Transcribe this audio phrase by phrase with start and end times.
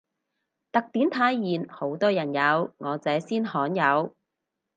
[0.71, 4.15] 特典泰妍好多人有，我姐先罕有